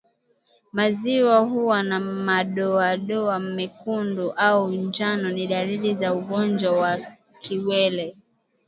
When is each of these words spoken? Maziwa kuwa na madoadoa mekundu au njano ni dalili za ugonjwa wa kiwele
Maziwa 0.73 1.45
kuwa 1.49 1.83
na 1.83 1.99
madoadoa 1.99 3.39
mekundu 3.39 4.31
au 4.31 4.71
njano 4.71 5.31
ni 5.31 5.47
dalili 5.47 5.95
za 5.95 6.13
ugonjwa 6.13 6.71
wa 6.71 6.97
kiwele 7.41 8.17